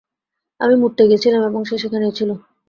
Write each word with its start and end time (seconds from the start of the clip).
আমি 0.59 0.75
মুত 0.75 0.91
তে 0.97 1.03
গেছিলাম 1.09 1.41
এবং 1.43 1.61
সে 1.65 1.75
সেখানেই 1.77 2.13
ছিল। 2.17 2.29